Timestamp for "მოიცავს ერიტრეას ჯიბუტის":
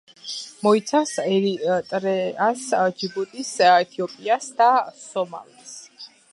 0.67-3.53